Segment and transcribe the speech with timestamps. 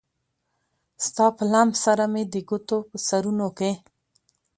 [1.05, 3.71] ستا په لمس سره مې د ګوتو په سرونو کې